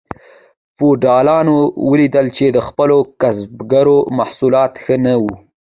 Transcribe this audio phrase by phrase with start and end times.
[0.75, 1.57] فیوډالانو
[1.89, 5.33] ولیدل چې د خپلو کسبګرو محصولات ښه نه وو.